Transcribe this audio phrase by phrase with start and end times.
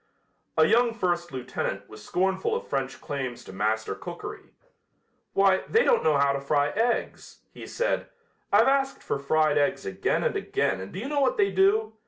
[0.57, 4.49] A young first lieutenant was scornful of French claims to master cookery.
[5.33, 8.09] "Why, they don't know how to fry eggs," he said.
[8.51, 11.93] "I've asked for fried eggs again and again and do you know what they do?